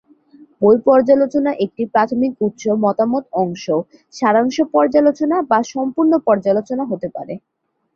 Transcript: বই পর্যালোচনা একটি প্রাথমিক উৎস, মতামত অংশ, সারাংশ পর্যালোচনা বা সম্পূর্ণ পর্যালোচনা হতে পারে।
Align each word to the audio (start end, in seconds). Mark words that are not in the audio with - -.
বই 0.61 0.77
পর্যালোচনা 0.87 1.51
একটি 1.65 1.83
প্রাথমিক 1.93 2.31
উৎস, 2.41 2.63
মতামত 2.83 3.23
অংশ, 3.41 3.65
সারাংশ 4.13 4.57
পর্যালোচনা 4.73 5.37
বা 5.49 5.59
সম্পূর্ণ 5.73 6.13
পর্যালোচনা 6.27 6.83
হতে 6.91 7.07
পারে। 7.15 7.33